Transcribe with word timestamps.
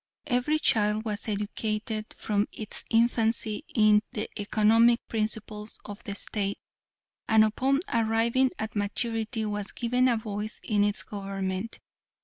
Every 0.25 0.57
child 0.57 1.05
was 1.05 1.27
educated 1.27 2.07
from 2.17 2.47
its 2.51 2.85
infancy 2.89 3.65
in 3.75 4.01
the 4.13 4.27
economic 4.41 5.07
principles 5.07 5.77
of 5.85 6.03
the 6.05 6.15
State, 6.15 6.57
and 7.27 7.43
upon 7.45 7.81
arriving 7.87 8.49
at 8.57 8.75
maturity 8.75 9.45
was 9.45 9.71
given 9.71 10.07
a 10.07 10.17
voice 10.17 10.59
in 10.63 10.83
its 10.83 11.03
government. 11.03 11.77